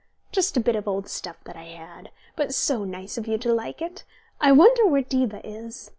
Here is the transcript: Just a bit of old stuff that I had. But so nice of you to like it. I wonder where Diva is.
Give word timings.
Just 0.31 0.57
a 0.57 0.59
bit 0.59 0.75
of 0.75 0.87
old 0.87 1.07
stuff 1.07 1.43
that 1.43 1.55
I 1.55 1.65
had. 1.65 2.09
But 2.35 2.55
so 2.55 2.83
nice 2.85 3.19
of 3.19 3.27
you 3.27 3.37
to 3.37 3.53
like 3.53 3.83
it. 3.83 4.03
I 4.39 4.51
wonder 4.51 4.83
where 4.87 5.03
Diva 5.03 5.45
is. 5.47 5.89